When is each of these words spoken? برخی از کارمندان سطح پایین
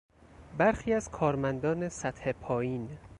برخی 0.57 0.93
از 0.93 1.09
کارمندان 1.11 1.89
سطح 1.89 2.31
پایین 2.31 2.89